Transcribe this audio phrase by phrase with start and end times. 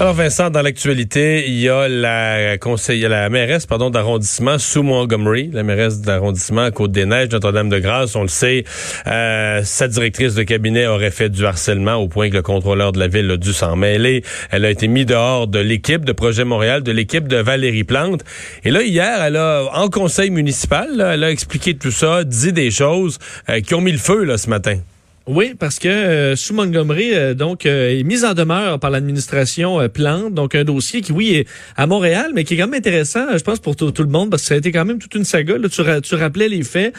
[0.00, 5.50] Alors Vincent, dans l'actualité, il y a la conseillère, la mairesse pardon d'arrondissement sous Montgomery,
[5.52, 8.64] la mairesse d'arrondissement Côte-des-Neiges, Notre-Dame-de-Grâce, on le sait,
[9.06, 12.98] euh, sa directrice de cabinet aurait fait du harcèlement au point que le contrôleur de
[12.98, 14.24] la ville a dû s'en mêler.
[14.50, 18.24] Elle a été mise dehors de l'équipe de Projet Montréal, de l'équipe de Valérie Plante.
[18.64, 22.72] Et là hier, elle a en conseil municipal, elle a expliqué tout ça, dit des
[22.72, 23.18] choses
[23.48, 24.78] euh, qui ont mis le feu là ce matin.
[25.28, 29.88] Oui, parce que euh, sous Montgomery, euh, donc, euh, est mise en demeure par l'administration
[29.88, 33.26] Plante, donc un dossier qui, oui, est à Montréal, mais qui est quand même intéressant,
[33.36, 35.24] je pense, pour tout, le monde, parce que ça a été quand même toute une
[35.24, 35.58] saga.
[35.58, 36.92] Là, tu, tu rappelais les faits.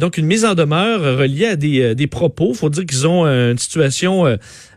[0.00, 2.52] donc, une mise en demeure reliée à des, des propos.
[2.52, 4.26] faut dire qu'ils ont une situation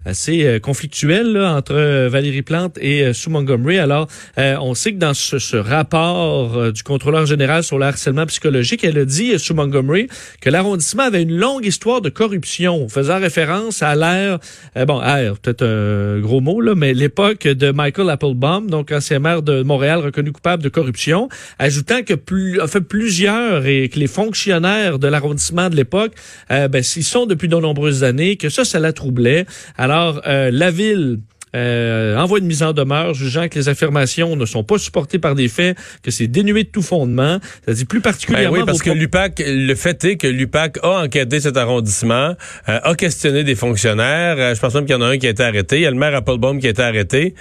[0.06, 3.78] assez euh, conflictuel entre euh, Valérie Plante et euh, Sue Montgomery.
[3.78, 4.08] Alors,
[4.38, 9.06] on sait que dans ce, rapport du contrôleur général sur le harcèlement psychologique, elle a
[9.06, 10.08] dit, Sue Montgomery,
[10.40, 14.40] que l'arrondissement avait une longue histoire de corruption, faisant référence à l'ère,
[14.88, 19.42] bon, ère, peut-être un gros mot, là, mais l'époque de Michael Applebaum, donc ancien maire
[19.42, 21.30] de Montréal reconnu coupable de corruption,
[21.60, 26.14] ajoutant que plus, fait, plusieurs et que les fonctionnaires de l'arrondissement de l'époque,
[26.50, 29.46] ben, ils sont depuis de nombreuses années, que ça, ça la troublait.
[29.92, 31.20] Euh, la ville
[31.56, 35.36] euh, envoie une mise en demeure, jugeant que les affirmations ne sont pas supportées par
[35.36, 37.40] des faits, que c'est dénué de tout fondement.
[37.68, 38.52] Dit plus particulièrement.
[38.52, 42.36] Ben oui, parce que l'UPAC, le fait est que l'UPAC a enquêté cet arrondissement,
[42.70, 44.56] euh, a questionné des fonctionnaires.
[44.56, 45.78] je pense même qu'il y en a un qui a été arrêté.
[45.78, 47.36] Il y a le maire Applebaum qui a été arrêté.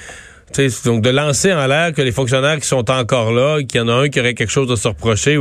[0.84, 3.88] donc de lancer en l'air que les fonctionnaires qui sont encore là, qu'il y en
[3.88, 5.38] a un qui aurait quelque chose à se reprocher.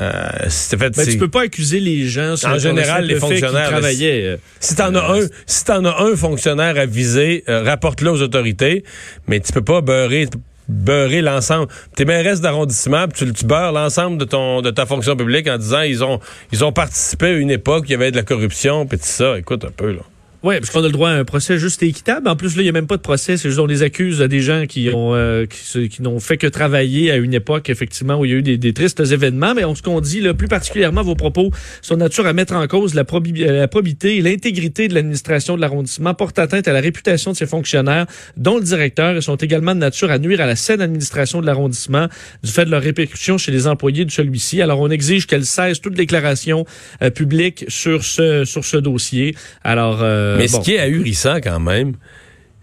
[0.00, 4.24] Euh, fait, ben, tu peux pas accuser les gens en général les fonctionnaires travaillaient.
[4.24, 8.22] Euh, si t'en as un, si t'en as un fonctionnaire à viser, euh, rapporte-le aux
[8.22, 8.82] autorités,
[9.28, 10.28] mais tu peux pas beurrer
[10.68, 11.68] beurrer l'ensemble.
[11.94, 15.82] T'es mairesse d'arrondissement, tu, tu beurres l'ensemble de ton de ta fonction publique en disant
[15.82, 16.18] ils ont
[16.50, 19.04] ils ont participé à une époque où il y avait de la corruption, puis tout
[19.04, 19.38] ça.
[19.38, 20.00] Écoute un peu là.
[20.44, 22.28] Oui, parce qu'on a le droit à un procès juste et équitable.
[22.28, 23.38] En plus, là, il n'y a même pas de procès.
[23.38, 26.46] C'est juste on les accuse à des gens qui ont euh, qui, n'ont fait que
[26.46, 29.54] travailler à une époque, effectivement, où il y a eu des, tristes événements.
[29.54, 31.50] Mais on, ce qu'on dit, là, plus particulièrement, vos propos
[31.80, 33.04] sont nature à mettre en cause la,
[33.46, 37.46] la probité et l'intégrité de l'administration de l'arrondissement, portent atteinte à la réputation de ses
[37.46, 38.04] fonctionnaires,
[38.36, 41.46] dont le directeur, et sont également de nature à nuire à la saine administration de
[41.46, 42.08] l'arrondissement
[42.42, 44.60] du fait de leur répercussion chez les employés de celui-ci.
[44.60, 46.66] Alors, on exige qu'elle cesse toute déclaration
[47.00, 49.34] euh, publique sur ce sur ce dossier.
[49.62, 51.94] Alors euh, euh, mais ce qui est ahurissant quand même,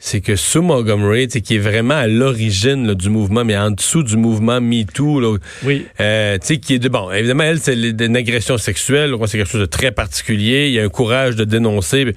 [0.04, 4.18] c'est que Sue Montgomery, qui est vraiment à l'origine du mouvement, mais en dessous du
[4.18, 5.86] mouvement MeToo, là, oui.
[6.00, 7.12] euh, qui est de bon.
[7.12, 10.70] Évidemment, elle, c'est une agression sexuelle, c'est quelque chose de très particulier.
[10.70, 12.16] Il y a un courage de dénoncer,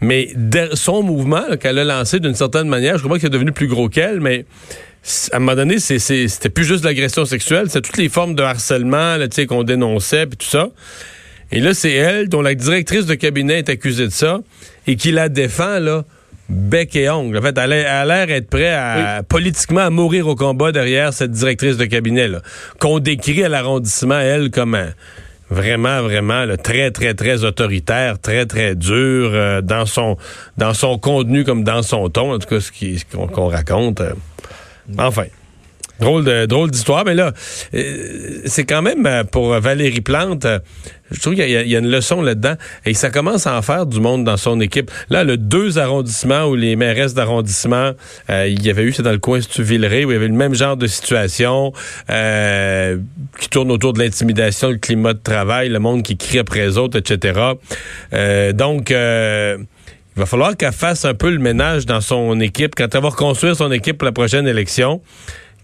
[0.00, 0.28] mais
[0.74, 3.88] son mouvement qu'elle a lancé d'une certaine manière, je crois que c'est devenu plus gros
[3.88, 4.44] qu'elle, mais
[5.32, 9.16] à un moment donné, c'était plus juste l'agression sexuelle, c'est toutes les formes de harcèlement
[9.48, 10.68] qu'on dénonçait, puis tout ça.
[11.52, 14.40] Et là, c'est elle, dont la directrice de cabinet est accusée de ça,
[14.86, 16.04] et qui la défend, là,
[16.48, 17.38] bec et ongle.
[17.38, 21.30] En fait, elle a l'air être prête à, politiquement à mourir au combat derrière cette
[21.30, 22.40] directrice de cabinet, là,
[22.78, 24.78] qu'on décrit à l'arrondissement, elle, comme
[25.50, 30.16] vraiment, vraiment très, très, très autoritaire, très, très dur euh, dans son
[30.56, 34.00] dans son contenu comme dans son ton, en tout cas, ce qu'on raconte.
[34.00, 34.14] Euh.
[34.98, 35.26] enfin.
[36.02, 37.30] Drôle drôle d'histoire, mais là,
[37.74, 40.58] euh, c'est quand même euh, pour Valérie Plante, euh,
[41.12, 42.54] je trouve qu'il y, a une leçon là-dedans.
[42.84, 44.90] Et ça commence à en faire du monde dans son équipe.
[45.10, 47.92] Là, le deux arrondissements où les mairesses d'arrondissement,
[48.30, 50.34] il y avait eu, c'est dans le coin de Villeray, où il y avait le
[50.34, 51.72] même genre de situation
[52.08, 56.78] qui tourne autour de l'intimidation, le climat de travail, le monde qui crie après les
[56.78, 57.38] autres, etc.
[58.54, 63.02] donc, il va falloir qu'elle fasse un peu le ménage dans son équipe quand elle
[63.02, 65.02] va reconstruire son équipe pour la prochaine élection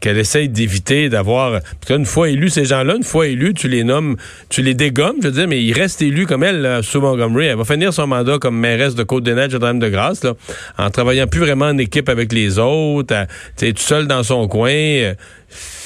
[0.00, 1.61] qu'elle essaye d'éviter d'avoir.
[1.61, 4.17] Parce qu'une fois élus, ces gens-là, une fois élus, tu les nommes,
[4.49, 7.47] tu les dégommes, je veux dire, mais ils restent élus comme elle, sous Montgomery.
[7.47, 10.35] Elle va finir son mandat comme mairesse de Côte-des-Neiges de de grâce là,
[10.79, 13.15] en travaillant plus vraiment en équipe avec les autres,
[13.56, 14.71] tu tout seul dans son coin.
[14.71, 15.15] c'est,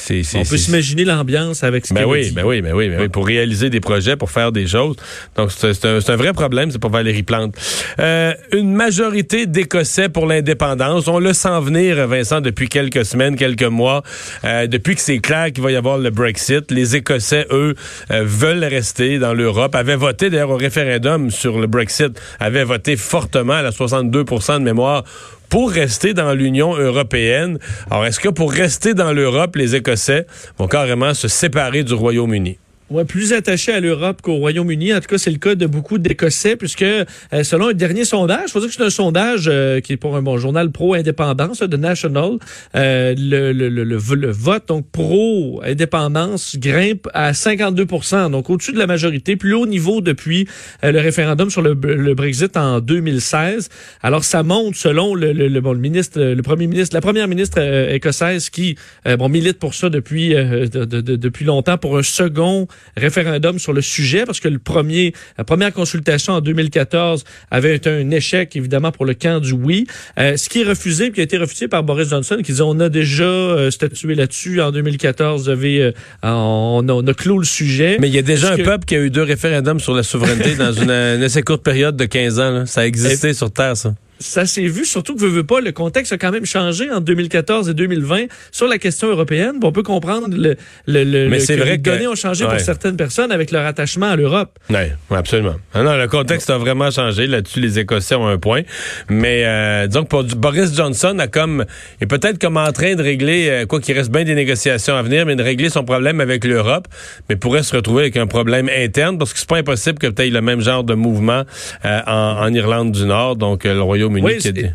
[0.05, 2.31] c'est, On peut s'imaginer l'ambiance avec ce Ben oui, dit.
[2.33, 4.97] ben oui, ben oui, ben oui, pour réaliser des projets, pour faire des choses.
[5.37, 7.55] Donc, c'est c'est un, c'est un vrai problème, c'est pour Valérie Plante.
[7.99, 11.09] Euh, une majorité d'Écossais pour l'indépendance.
[11.09, 14.03] On le sent venir, Vincent, depuis quelques semaines, quelques mois.
[14.45, 17.75] Euh, depuis que c'est clair qu'il va y avoir le Brexit, les Écossais, eux,
[18.11, 22.97] euh, veulent rester dans l'Europe, avaient voté d'ailleurs au référendum sur le Brexit, avaient voté
[22.97, 25.05] fortement à la 62% de mémoire
[25.53, 27.59] pour rester dans l'Union européenne.
[27.91, 30.27] Alors, est-ce que pour rester dans l'Europe, les Écossais
[30.57, 32.57] vont carrément se séparer du Royaume-Uni?
[32.93, 34.93] Ouais, plus attaché à l'Europe qu'au Royaume-Uni.
[34.93, 37.07] En tout cas, c'est le cas de beaucoup d'Écossais, puisque euh,
[37.43, 40.15] selon un dernier sondage, il faut dire que c'est un sondage euh, qui est pour
[40.15, 42.33] un bon journal pro-indépendance de National,
[42.77, 48.87] euh, le, le, le, le, vote donc pro-indépendance grimpe à 52% donc au-dessus de la
[48.87, 50.47] majorité, plus haut niveau depuis
[50.85, 51.73] euh, le référendum sur le,
[52.13, 53.71] Brexit en 2016.
[54.03, 57.95] Alors ça monte selon le, le, bon, ministre, le premier ministre, la première ministre euh,
[57.95, 58.77] écossaise qui
[59.19, 63.73] bon milite pour ça depuis de, de, de, depuis longtemps pour un second référendum sur
[63.73, 68.55] le sujet parce que le premier, la première consultation en 2014 avait été un échec
[68.57, 69.87] évidemment pour le camp du oui.
[70.19, 72.79] Euh, ce qui est refusé, qui a été refusé par Boris Johnson, qui dit on
[72.81, 75.93] a déjà euh, statué là-dessus en 2014, vous avez, euh,
[76.23, 77.97] on, a, on a clos le sujet.
[78.01, 80.03] Mais il y a déjà un que- peuple qui a eu deux référendums sur la
[80.03, 82.51] souveraineté dans une, une assez courte période de 15 ans.
[82.51, 82.67] là.
[82.67, 83.95] Ça a existé sur Terre, ça.
[84.23, 87.01] Ça s'est vu, surtout que veut, veut pas, le contexte a quand même changé en
[87.01, 89.59] 2014 et 2020 sur la question européenne.
[89.61, 92.15] Bon, on peut comprendre le, le, le- Mais c'est que vrai les que- données ont
[92.15, 92.51] changé ouais.
[92.51, 94.59] pour certaines personnes avec leur attachement à l'Europe.
[94.71, 94.77] Oui,
[95.11, 95.57] absolument.
[95.75, 97.27] Ah non, le contexte a vraiment changé.
[97.27, 98.63] Là-dessus, les Écossais ont un point.
[99.09, 101.65] Mais euh, que pour du- Boris Johnson a comme
[102.01, 105.03] est peut-être comme en train de régler, euh, quoi qu'il reste bien des négociations à
[105.03, 106.89] venir, mais de régler son problème avec l'Europe,
[107.29, 110.33] mais pourrait se retrouver avec un problème interne parce que c'est pas impossible que peut-être
[110.33, 111.43] le même genre de mouvement
[111.85, 113.81] euh, en, en Irlande du Nord, donc euh, le
[114.21, 114.63] Royaume-Uni.
[114.65, 114.71] Oui,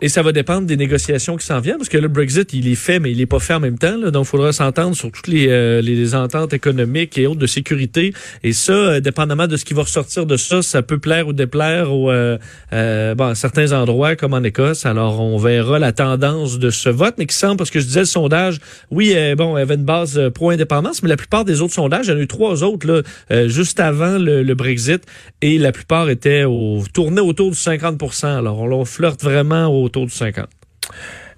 [0.00, 2.74] Et ça va dépendre des négociations qui s'en viennent, parce que le Brexit, il est
[2.74, 3.96] fait, mais il est pas fait en même temps.
[3.96, 7.46] Là, donc, il faudra s'entendre sur toutes les, euh, les ententes économiques et autres de
[7.46, 8.12] sécurité.
[8.44, 11.32] Et ça, euh, dépendamment de ce qui va ressortir de ça, ça peut plaire ou
[11.32, 12.38] déplaire aux, euh,
[12.72, 14.86] euh, bon, à certains endroits, comme en Écosse.
[14.86, 18.00] Alors, on verra la tendance de ce vote, mais qui semble, parce que je disais,
[18.00, 18.58] le sondage,
[18.90, 22.06] oui, euh, bon, il avait une base euh, pro-indépendance, mais la plupart des autres sondages,
[22.06, 25.02] il y en a eu trois autres, là, juste avant le, le Brexit,
[25.42, 30.06] et la plupart étaient au, tournaient autour du 50 Alors, on, on flirte vraiment autour
[30.06, 30.46] du 50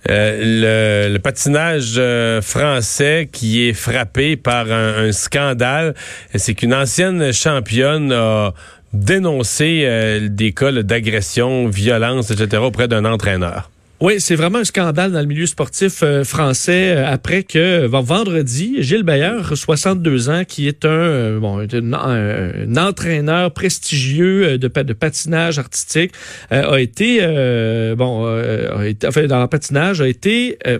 [0.09, 5.95] Euh, le, patinage euh, français qui est frappé par un, scandale,
[6.35, 8.55] c'est qu'une ancienne championne a
[8.95, 12.63] dénoncé euh, des cas d'agression, violence, etc.
[12.63, 13.71] auprès d'un entraîneur.
[14.03, 18.01] Oui, c'est vraiment un scandale dans le milieu sportif euh, français euh, après que bon,
[18.01, 24.69] vendredi, Gilles Bayer, 62 ans, qui est un, euh, bon, un, entraîneur prestigieux euh, de,
[24.69, 26.13] de patinage artistique,
[26.51, 30.79] euh, a été euh, bon, euh, a été, enfin, dans le patinage, a été euh,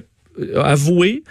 [0.57, 1.23] avoué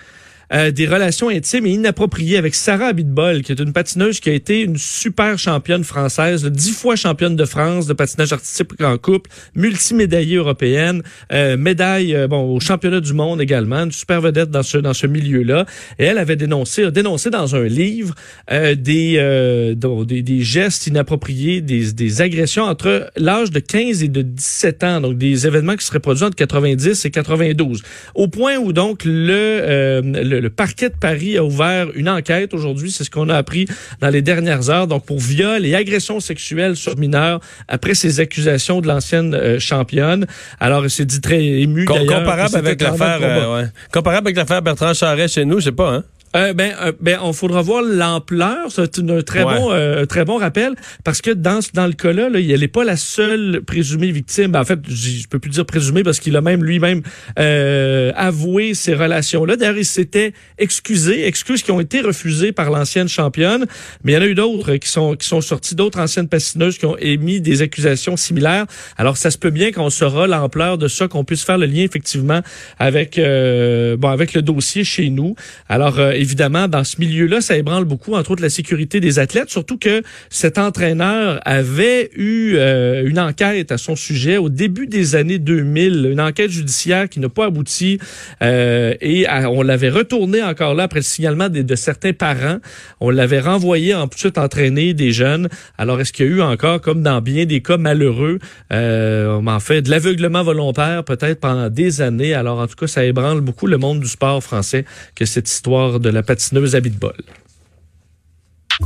[0.54, 4.34] euh, des relations intimes et inappropriées avec Sarah Abitbol, qui est une patineuse qui a
[4.34, 9.30] été une super championne française, dix fois championne de France de patinage artistique en couple,
[9.56, 14.64] multimédaillée européenne, euh, médaille euh, bon au championnat du monde également, une super vedette dans
[14.64, 15.66] ce dans ce milieu-là.
[15.98, 18.16] Et elle avait dénoncé dénoncé dans un livre
[18.52, 24.08] euh, des, euh, des des gestes inappropriés, des des agressions entre l'âge de 15 et
[24.08, 27.84] de 17 ans, donc des événements qui seraient produits entre 90 et 92.
[28.16, 30.02] Au point où donc le euh,
[30.40, 33.68] le, le parquet de Paris a ouvert une enquête aujourd'hui, c'est ce qu'on a appris
[34.02, 38.82] dans les dernières heures, donc pour viol et agression sexuelle sur mineurs après ces accusations
[38.82, 40.26] de l'ancienne euh, championne.
[40.60, 43.68] Alors, il s'est dit très ému Com- comparable avec euh, ouais.
[43.92, 46.04] comparable avec l'affaire Bertrand Charest chez nous, je sais pas, hein.
[46.36, 48.68] Euh, ben, euh, ben, on faudra voir l'ampleur.
[48.70, 49.56] C'est un très Ouais.
[49.58, 52.68] bon, euh, très bon rappel parce que dans ce- dans le cas-là, là, elle n'est
[52.68, 54.52] pas la seule présumée victime.
[54.52, 57.02] Ben, en fait, je, peux plus dire présumée parce qu'il a même lui-même
[57.40, 59.56] euh, avoué ces relations-là.
[59.56, 63.66] D'ailleurs, il s'était excusé, excuses qui ont été refusées par l'ancienne championne.
[64.04, 66.78] Mais il y en a eu d'autres qui sont qui sont sortis, d'autres anciennes patineuses
[66.78, 68.66] qui ont émis des accusations similaires.
[68.98, 71.84] Alors, ça se peut bien qu'on saura l'ampleur de ça, qu'on puisse faire le lien
[71.84, 72.42] effectivement
[72.78, 75.36] avec euh, bon avec le dossier chez nous.
[75.68, 79.50] Alors euh, évidemment, dans ce milieu-là, ça ébranle beaucoup, entre autres la sécurité des athlètes,
[79.50, 85.16] surtout que cet entraîneur avait eu euh, une enquête à son sujet au début des
[85.16, 88.00] années 2000, une enquête judiciaire qui n'a pas abouti
[88.44, 92.58] euh, et on l'avait retourné encore là après le signalement de certains parents.
[93.00, 95.48] On l'avait renvoyé ensuite entraîner des jeunes.
[95.78, 98.40] Alors est-ce qu'il y a eu encore, comme dans bien des cas malheureux,
[98.74, 102.34] euh, en fait, de l'aveuglement volontaire peut-être pendant des années?
[102.34, 104.86] Alors en tout cas, ça ébranle beaucoup le monde du sport français
[105.16, 107.18] que cette histoire de la patineuse bol.